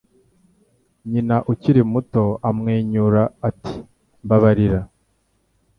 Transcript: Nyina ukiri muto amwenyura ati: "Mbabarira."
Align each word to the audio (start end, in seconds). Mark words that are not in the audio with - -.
Nyina 1.09 1.35
ukiri 1.51 1.81
muto 1.91 2.23
amwenyura 2.49 3.23
ati: 3.49 3.75
"Mbabarira." 4.23 4.79